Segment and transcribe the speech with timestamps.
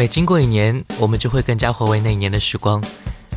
[0.00, 2.82] 每经过一年，我们就会更加回味那一年的时光。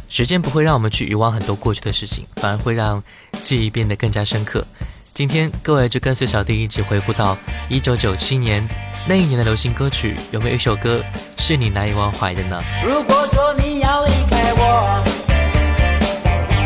[0.08, 3.04] 时间不会让我们去遗忘很多过去的事情，反而会让
[3.44, 4.66] 记忆变得更加深刻。
[5.14, 7.38] 今天各位就跟随小弟一起回顾到
[7.68, 8.66] 一九九七年
[9.06, 11.04] 那一年的流行歌曲，有没有一首歌
[11.38, 12.64] 是你难以忘怀的呢？
[12.86, 15.04] 如果说你要离开我，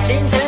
[0.03, 0.46] 清晨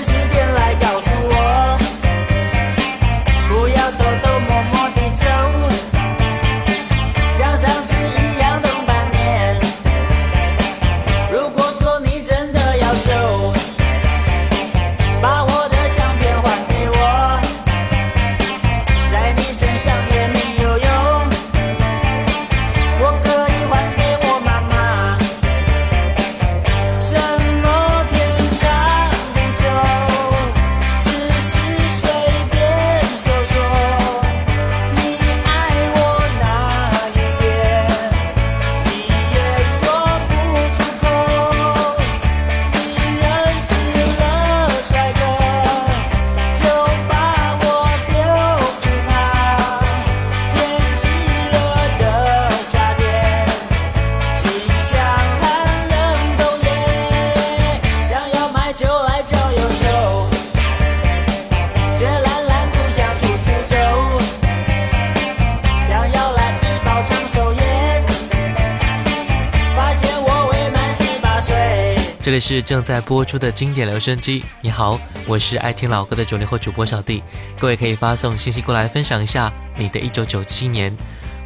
[72.29, 74.45] 这里是正在播出的经典留声机。
[74.61, 77.23] 你好，我是爱听老歌的九零后主播小弟。
[77.57, 80.95] 各位可以发送信息过来分享一下你的一九九七年。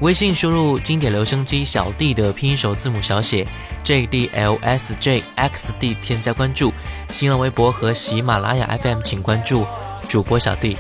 [0.02, 3.48] 微信输入经典留声机小弟的拼音首字母小写
[3.82, 6.74] J D L S J X D 添加关注。
[7.08, 9.66] 新浪微博和喜马拉雅 FM 请关注
[10.10, 10.78] 主播小弟。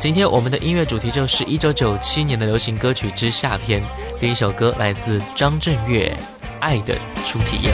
[0.00, 3.84] 今天我们的音乐主题就是一九九七年的流行歌曲之夏篇。
[4.18, 6.12] 第一首歌来自张震岳，
[6.58, 7.72] 《爱的初体验》。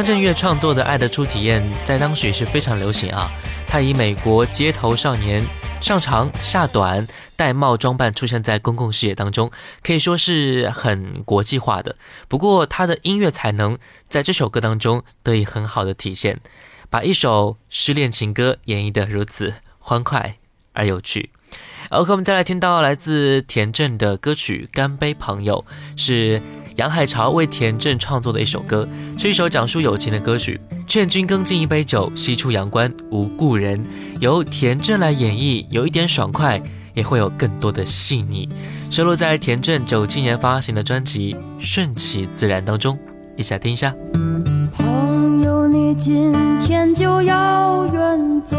[0.00, 3.30] 张震岳创作的《爱的初体验》在当时也是非常流行啊。
[3.68, 5.46] 他以美国街头少年
[5.78, 7.06] 上长下短、
[7.36, 9.50] 戴帽装扮出现在公共视野当中，
[9.82, 11.96] 可以说是很国际化的。
[12.28, 13.76] 不过他的音乐才能
[14.08, 16.40] 在这首歌当中得以很好的体现，
[16.88, 20.36] 把一首失恋情歌演绎得如此欢快
[20.72, 21.28] 而有趣。
[21.90, 25.62] OK，我们再来听到来自田震的歌曲《干杯朋友》，
[26.02, 26.40] 是
[26.80, 28.88] 杨海潮为田震创作的一首歌，
[29.18, 30.58] 是一首讲述友情的歌曲。
[30.86, 33.84] 劝君更尽一杯酒，西出阳关无故人。
[34.18, 36.58] 由田震来演绎，有一点爽快，
[36.94, 38.48] 也会有更多的细腻。
[38.88, 42.98] 收录在田震九七年发行的专辑《顺其自然》当中，
[43.36, 43.94] 一起来听一下。
[44.78, 46.32] 朋友，你今
[46.62, 48.56] 天就要远走，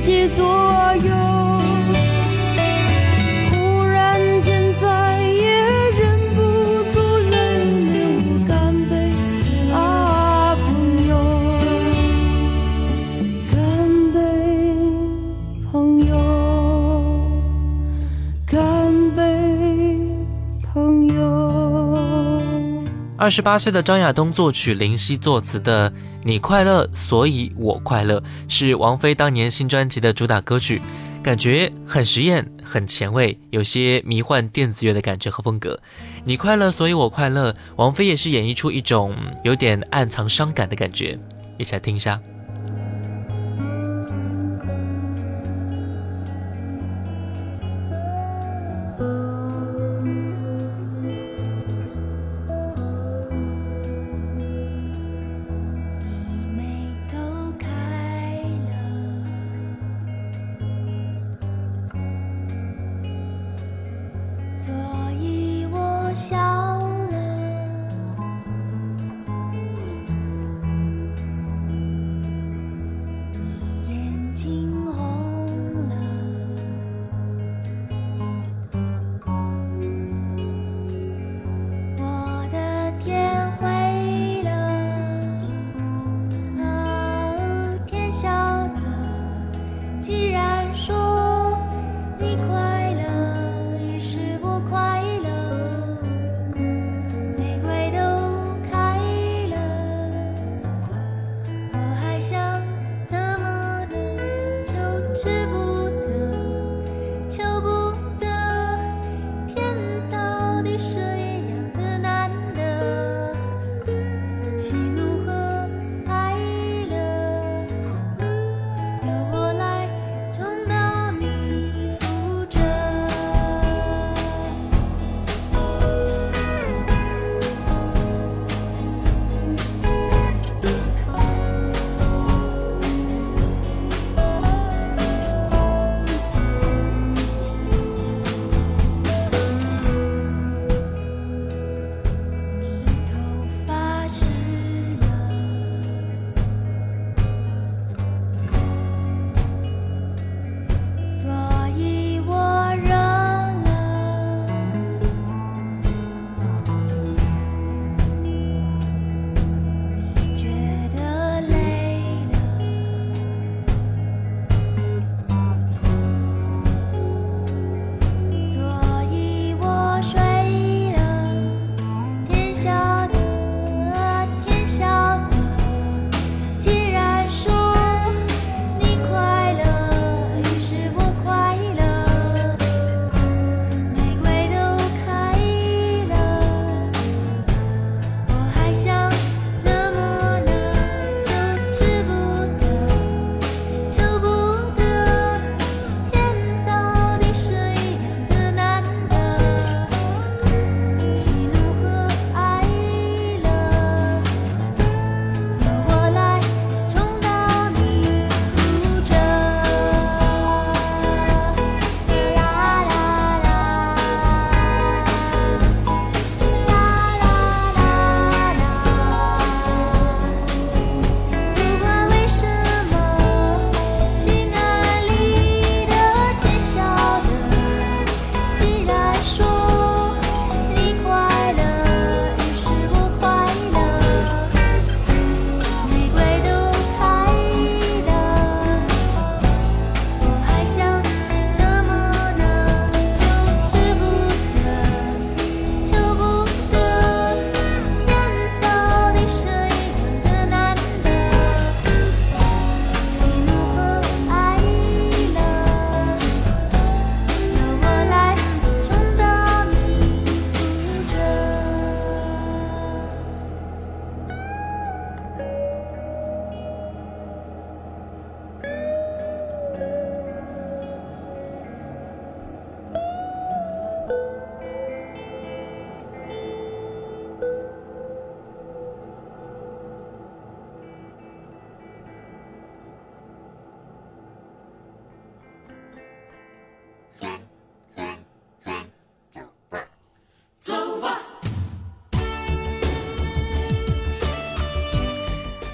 [0.00, 0.44] 记左
[1.04, 1.29] 右。
[23.30, 25.90] 十八岁的张亚东作曲、林夕作词的
[26.24, 28.18] 《你快乐所以我快乐》
[28.48, 30.82] 是王菲当年新专辑的主打歌曲，
[31.22, 35.74] 感觉很实验、很前卫，有些迷幻电子乐的感觉和风格。
[36.24, 41.18] 《你快乐所以我快乐》，王菲也是演绎出一种有点暗藏伤感的感觉，
[41.56, 42.20] 一起来听一下。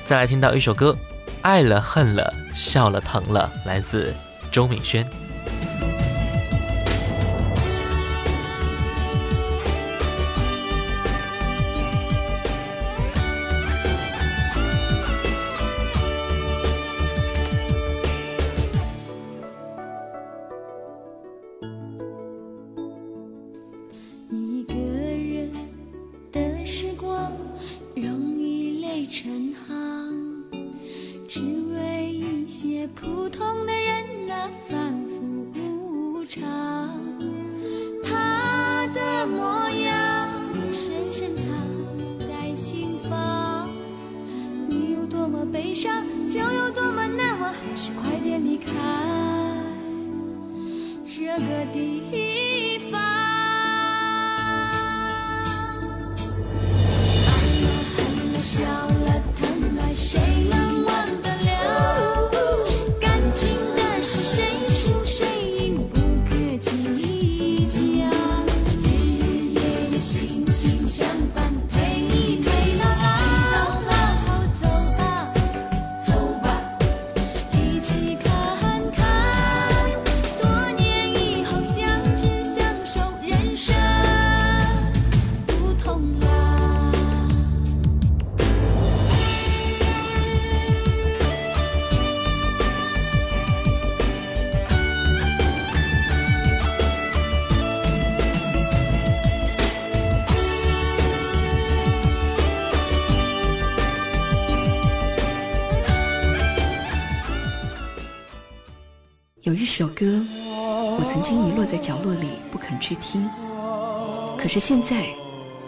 [0.06, 0.96] 再来听到一首歌
[1.42, 4.14] 爱了恨了笑了疼了来自
[4.52, 5.04] 周敏轩。
[112.86, 113.28] 去听，
[114.38, 115.06] 可是现在，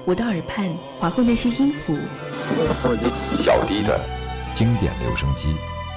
[0.04, 0.70] 我的耳畔
[1.00, 1.98] 划过那些音符，
[3.42, 4.00] 小弟的
[4.54, 5.48] 经典留声机，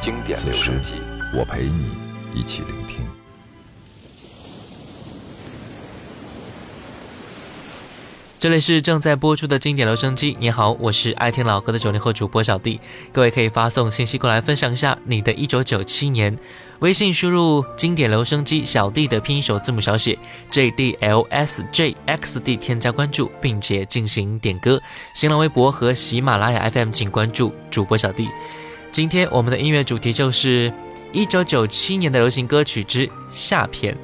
[0.04, 0.94] 经典此时留声机。
[1.38, 1.92] 我陪你
[2.34, 3.21] 一起聆听。
[8.42, 10.36] 这里是正在播出的经典留声机。
[10.40, 12.80] 你好，我是爱听老歌的九零后主播小弟。
[13.12, 16.36] 各位可以发送信息过来分享一下你的一九九七年。
[16.80, 20.18] 微信输入“经典留声机”小弟的拼音首字母小写
[20.50, 24.82] J D L S J X D，添加关注，并且进行点歌。
[25.14, 28.28] 新浪微博和喜马拉雅 FM 请关注主播小弟。
[28.92, 30.74] 今天我们的音乐主题就是
[31.14, 33.96] 一九九七年的流行歌曲之下篇。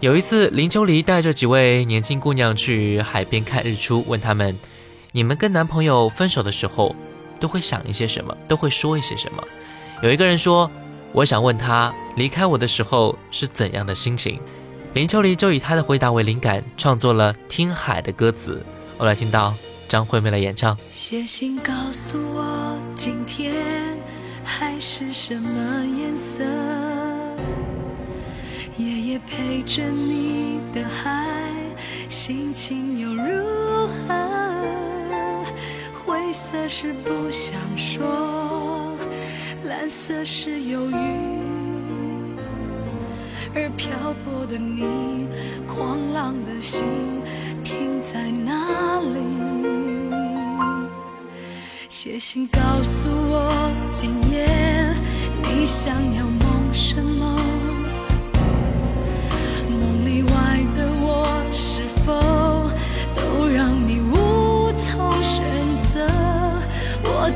[0.00, 4.54] 有一次，林秋离带着几位年轻姑娘去海边看日出，问她们
[5.12, 6.94] ：“你们跟男朋友分手的时候，
[7.40, 8.36] 都会想一些什么？
[8.46, 9.42] 都会说一些什么？”
[10.02, 10.70] 有一个人说
[11.12, 14.38] ：“我想问他离开我的时候是怎样的心情。”
[14.92, 18.62] 林秋离就以他的回答为灵感，创作了《听海》的歌词。
[18.98, 19.54] 我们来听到
[19.88, 20.76] 张惠妹的演唱。
[20.90, 23.54] 写信告诉我，今天
[24.44, 26.44] 海是什么颜色？
[28.78, 31.50] 夜夜陪着你的海，
[32.10, 34.14] 心情又如何？
[36.04, 38.94] 灰色是不想说，
[39.64, 40.94] 蓝色是忧郁，
[43.54, 45.26] 而漂泊的你，
[45.66, 46.86] 狂浪的心
[47.64, 49.18] 停在哪里？
[51.88, 53.50] 写信告诉我，
[53.94, 54.46] 今夜
[55.42, 57.34] 你想要梦什么？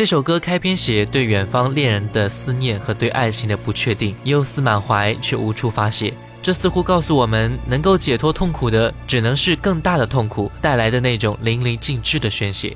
[0.00, 6.14] 这首歌开篇写对远方恋人的思念和对爱情的不确定，忧思满怀却无处发泄。
[6.42, 12.74] 这似乎告诉我们，能够解脱痛苦的，只能是更大的痛苦带来的那种淋漓尽致的宣泄。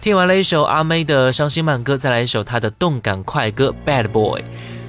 [0.00, 4.40] 听完了一首阿妹的伤心慢歌，再来一首她的动感快歌《Bad Boy》。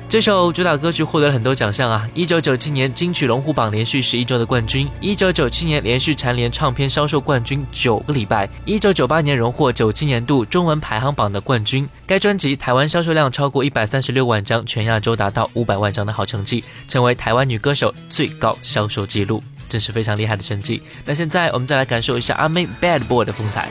[0.09, 2.07] 这首主打歌曲获得了很多奖项啊！
[2.13, 11.89] 一九九七年金曲龙虎榜连续十一周的冠军，一九九七年连续蝉联唱片销售冠军九个礼拜，一九九八年荣获九七年度中文排行榜的冠军。
[12.05, 20.83] 该专辑台湾销售量超过一百三十六万张，全亚洲达到五百万张的好成绩，成为台湾女歌手最高销售纪录，真是非常厉害的成绩。
[21.05, 23.67] 那现在我们再来感受一下阿妹《Bad Boy》的风采。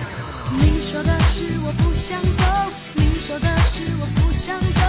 [0.51, 4.82] 你说的是我不想走，你说的是我不想走，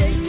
[0.00, 0.23] 抹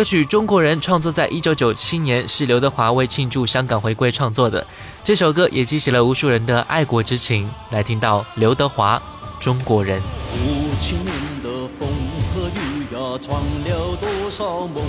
[0.00, 4.66] 歌曲《中国人》创作在一九九七年，是刘德华为庆祝香港回归创作的。
[5.04, 7.46] 这首歌也激起了无数人的爱国之情。
[7.70, 8.96] 来听到刘德华
[9.44, 10.00] 《中国人》。
[10.32, 11.86] 五千年的风
[12.32, 14.82] 和雨呀，闯了多少梦？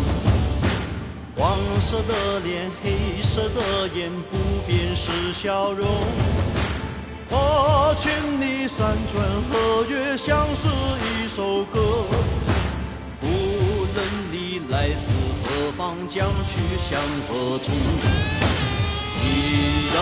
[1.36, 5.86] 黄色的脸，黑色的眼，不变是笑容。
[7.30, 12.01] 八千里山川河岳，像是一首歌。
[14.82, 15.14] 来自
[15.44, 17.72] 何方，将去向何处，
[19.16, 20.02] 一样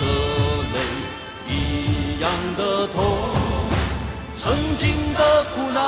[0.00, 0.04] 的
[0.74, 0.76] 泪，
[1.48, 2.98] 一样的痛。
[4.34, 5.80] 曾经的苦难，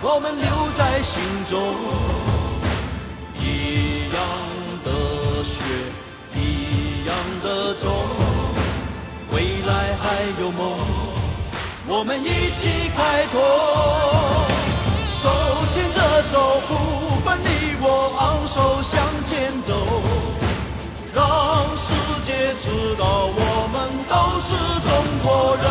[0.00, 1.58] 我们留在心中。
[3.40, 4.22] 一样
[4.84, 5.64] 的血，
[6.36, 7.90] 一样的种，
[9.32, 10.78] 未来还有梦，
[11.88, 14.17] 我们一起开拓。
[16.22, 16.74] 手，不
[17.24, 19.72] 分你我，昂首向前走，
[21.14, 23.76] 让世界知道我们
[24.08, 24.48] 都是
[24.86, 24.90] 中
[25.22, 25.64] 国人。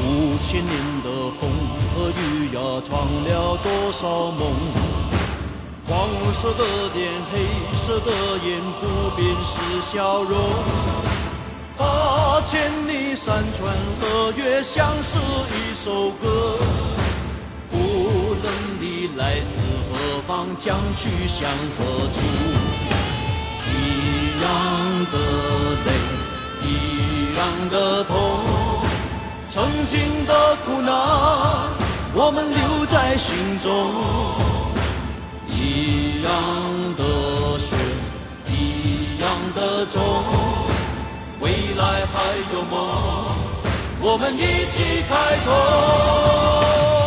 [0.00, 1.50] 五千年的风
[1.94, 2.88] 和雨呀，闯
[3.24, 4.77] 了多少梦？
[6.28, 7.38] 黄色的脸，黑
[7.78, 8.12] 色的
[8.44, 10.38] 眼，不变是笑容。
[11.78, 16.58] 八千里山川河岳，像是一首歌。
[17.72, 19.58] 无论你来自
[19.90, 22.20] 何方，将去向何处，
[23.64, 25.16] 一样的
[25.86, 25.88] 泪，
[26.62, 28.12] 一样的痛。
[29.48, 30.92] 曾经的苦难，
[32.12, 33.94] 我们留在心中。
[35.50, 36.32] 一一样
[36.96, 37.76] 的血，
[38.48, 40.02] 一样的种，
[41.38, 43.36] 未来还有梦，
[44.00, 44.40] 我们一
[44.72, 46.97] 起开拓。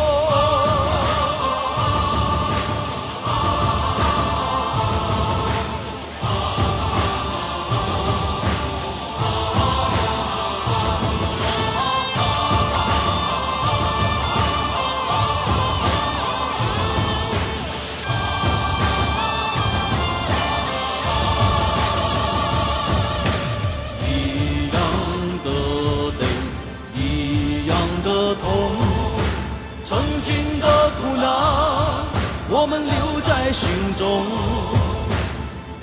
[33.51, 34.25] 心中。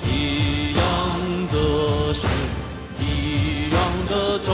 [0.02, 0.82] 一样
[1.50, 2.26] 的血，
[2.98, 3.78] 一样
[4.08, 4.52] 的种，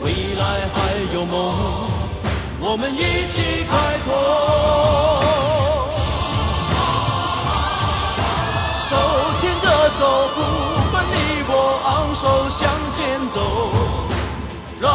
[0.00, 0.76] 未来还
[1.14, 1.34] 有梦，
[2.60, 2.96] 我们一
[3.28, 3.72] 起开
[4.04, 4.08] 拓。
[8.88, 8.90] 手
[9.40, 10.00] 牵着手，
[10.34, 10.38] 不
[10.90, 11.14] 分你
[11.48, 11.52] 我，
[11.84, 12.58] 昂首向
[12.90, 12.96] 前
[13.30, 13.36] 走，
[14.80, 14.86] 让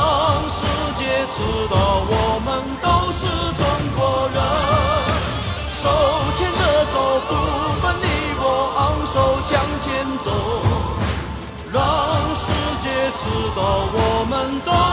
[0.50, 0.60] 世
[0.98, 1.00] 界
[1.32, 1.38] 知
[1.70, 1.76] 道
[2.08, 2.12] 我
[2.46, 2.48] 们
[10.22, 10.30] 走，
[11.74, 11.82] 让
[12.36, 12.54] 世
[12.84, 13.60] 界知道
[13.92, 14.32] 我们
[14.66, 14.91] 都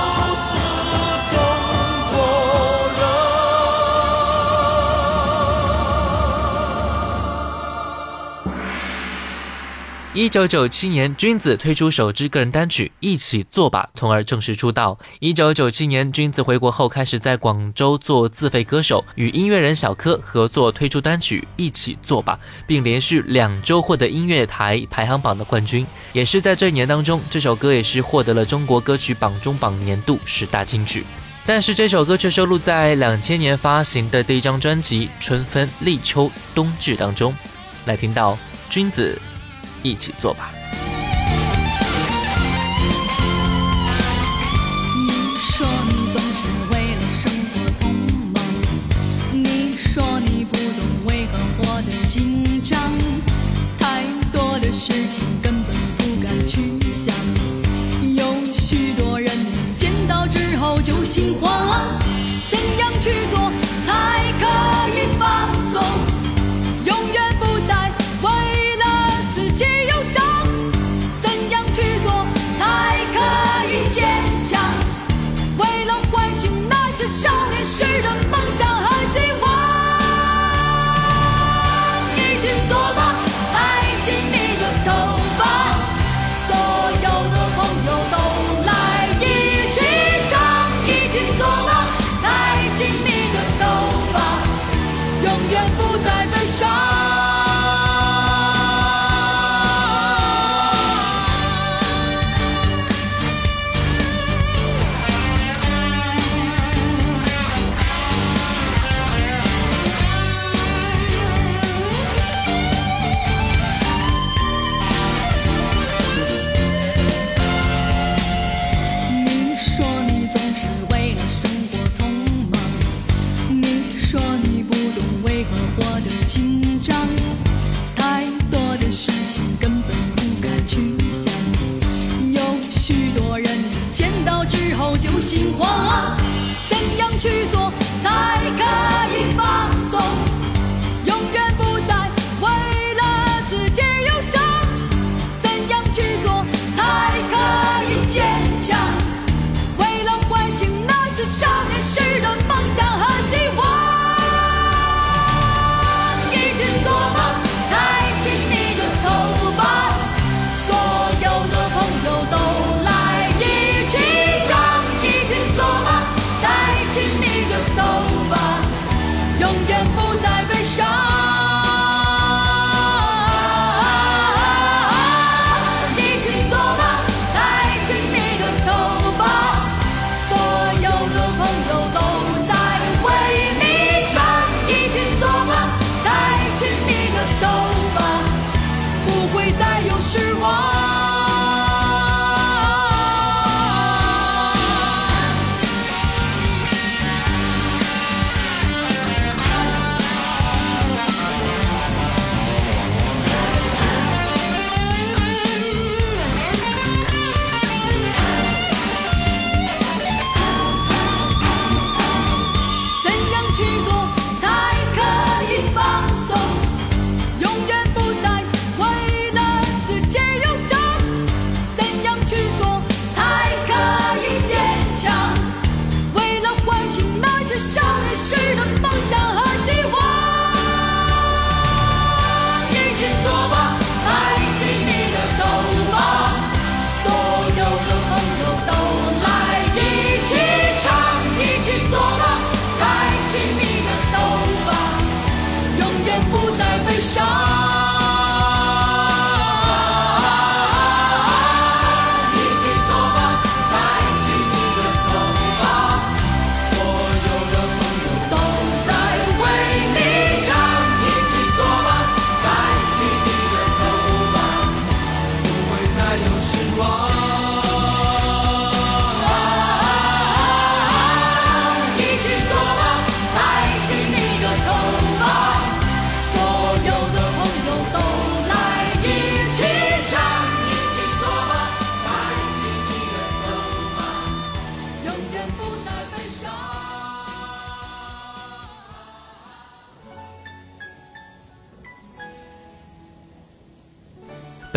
[10.19, 14.99] 一九九七年，君子推出首支个人单曲《一起做吧》，从而正式出道。
[15.21, 25.87] 一九九七年，君子回国后开始在广州做自费歌手，与音乐人小柯合作推出单曲《一起做吧》，并连续两周获得音乐台排行榜的冠军。
[26.13, 31.05] 也是在这一年当中，这首歌也是获得了中国歌曲榜中榜年度十大金曲。
[31.47, 37.33] 但是这首歌却收录在两千年发行的第一张专辑《春分、立秋、冬至》当中。
[37.85, 38.37] 来听到
[38.69, 39.17] 君子。
[39.83, 40.51] 一起做吧。
[45.07, 46.41] 你说你总是
[46.73, 47.81] 为了生活匆
[48.35, 48.37] 忙，
[49.33, 52.79] 你说你不懂为何活得紧张，
[53.79, 57.15] 太多的事情根本不敢去想，
[58.15, 59.31] 有许多人
[59.77, 61.68] 见到之后就心慌，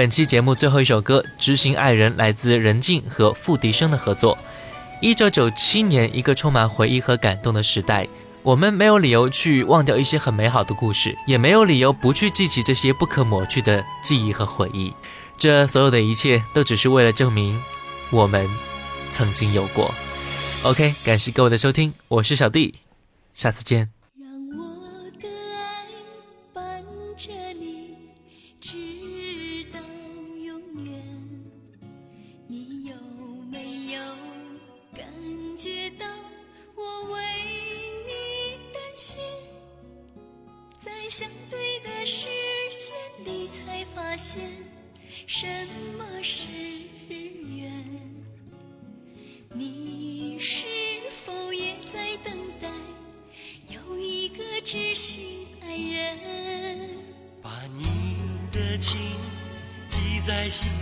[0.01, 4.35] 本期节目最后一首歌《知心爱人》来自任静和付笛声的合作。
[4.99, 8.07] 一九九七年，一个充满回忆和感动的时代，
[8.41, 14.91] 我们没有理由去忘掉一些很美好的故事，也没有理由不去记起这些不可抹去的记忆和回忆。
[15.37, 17.61] 这所有的一切，都只是为了证明
[18.09, 18.49] 我们
[19.11, 19.93] 曾经有过。
[20.63, 22.73] OK，感谢各位的收听，我是小弟，
[23.35, 24.00] 下次见。
[60.41, 60.80] I'm she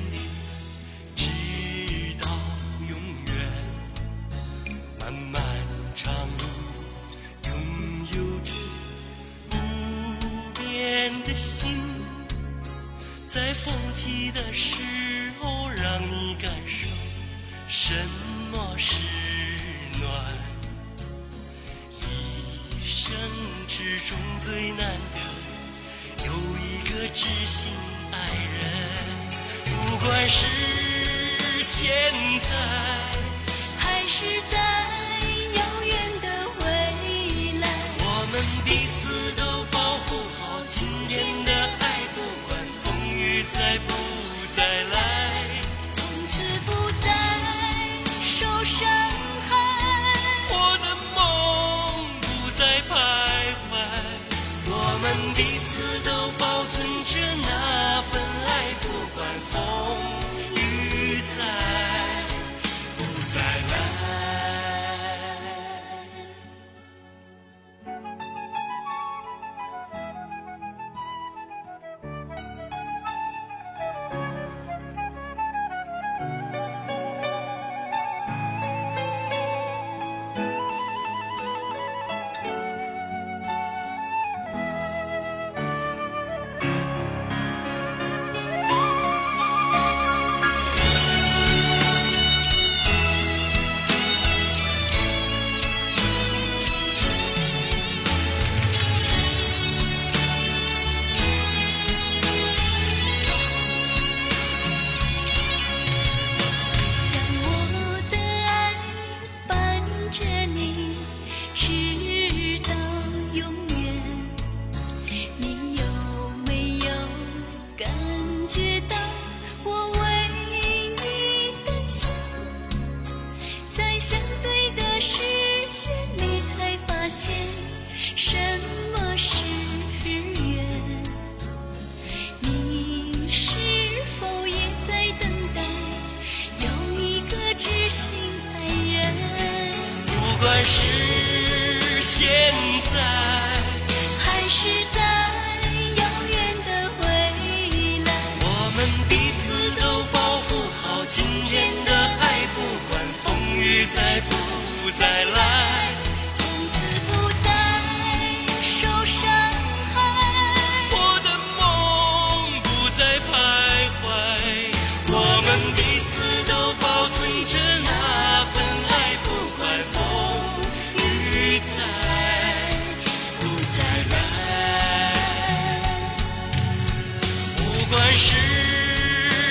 [178.22, 178.36] 是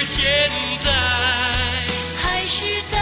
[0.05, 0.51] 现
[0.85, 0.93] 在
[2.15, 2.99] 还是在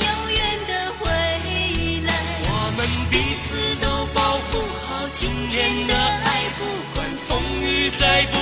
[0.00, 0.72] 遥远的
[1.04, 2.10] 未来
[2.48, 4.50] 我们彼此都保护
[4.82, 6.64] 好今天的爱不
[6.94, 8.38] 管风雨再不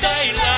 [0.00, 0.49] 再来。